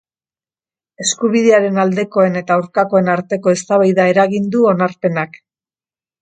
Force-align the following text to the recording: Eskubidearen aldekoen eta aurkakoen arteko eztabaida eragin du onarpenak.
Eskubidearen 1.03 1.77
aldekoen 1.83 2.39
eta 2.41 2.55
aurkakoen 2.61 3.11
arteko 3.17 3.53
eztabaida 3.59 4.09
eragin 4.15 4.49
du 4.57 4.65
onarpenak. 4.73 5.39